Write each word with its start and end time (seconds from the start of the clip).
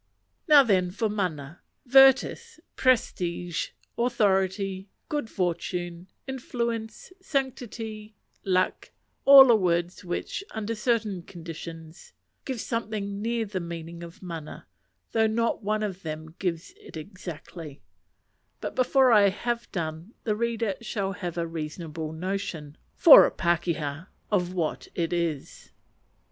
Now 0.47 0.63
then 0.63 0.89
for 0.89 1.09
mana. 1.09 1.61
Virtus, 1.85 2.59
prestige, 2.75 3.67
authority, 3.99 4.89
good 5.09 5.29
fortune, 5.29 6.07
influence, 6.25 7.13
sanctity, 7.21 8.15
luck, 8.43 8.89
are 9.27 9.45
all 9.51 9.55
words 9.55 10.03
which, 10.03 10.43
under 10.49 10.73
certain 10.73 11.21
conditions, 11.21 12.13
give 12.45 12.59
something 12.59 13.21
near 13.21 13.45
the 13.45 13.59
meaning 13.59 14.01
of 14.01 14.23
mana, 14.23 14.65
though 15.11 15.27
not 15.27 15.61
one 15.61 15.83
of 15.83 16.01
them 16.01 16.33
gives 16.39 16.73
it 16.77 16.97
exactly: 16.97 17.83
but 18.59 18.73
before 18.73 19.11
I 19.11 19.29
have 19.29 19.71
done, 19.71 20.15
the 20.23 20.35
reader 20.35 20.77
shall 20.81 21.11
have 21.11 21.37
a 21.37 21.45
reasonable 21.45 22.11
notion 22.11 22.75
(for 22.95 23.27
a 23.27 23.29
pakeha) 23.29 24.07
of 24.31 24.51
what 24.55 24.87
it 24.95 25.13
is. 25.13 25.69